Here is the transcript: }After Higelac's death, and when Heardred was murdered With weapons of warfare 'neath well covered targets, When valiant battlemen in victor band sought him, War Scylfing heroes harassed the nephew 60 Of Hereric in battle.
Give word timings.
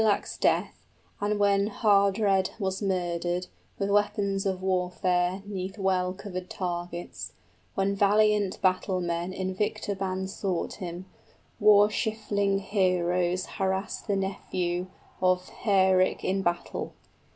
}After 0.01 0.07
Higelac's 0.07 0.37
death, 0.39 0.87
and 1.21 1.37
when 1.39 1.67
Heardred 1.67 2.49
was 2.57 2.81
murdered 2.81 3.45
With 3.77 3.91
weapons 3.91 4.47
of 4.47 4.63
warfare 4.63 5.43
'neath 5.45 5.77
well 5.77 6.11
covered 6.13 6.49
targets, 6.49 7.33
When 7.75 7.95
valiant 7.95 8.59
battlemen 8.63 9.31
in 9.31 9.53
victor 9.53 9.93
band 9.93 10.31
sought 10.31 10.77
him, 10.81 11.05
War 11.59 11.89
Scylfing 11.89 12.61
heroes 12.61 13.45
harassed 13.45 14.07
the 14.07 14.15
nephew 14.15 14.85
60 14.87 14.95
Of 15.21 15.49
Hereric 15.65 16.23
in 16.23 16.41
battle. 16.41 16.93